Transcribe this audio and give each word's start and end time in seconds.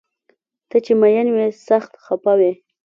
ته 0.69 0.77
چې 0.85 0.93
مین 1.01 1.27
وي 1.33 1.47
سخت 1.67 1.91
خفه 2.03 2.33
وي 2.39 2.51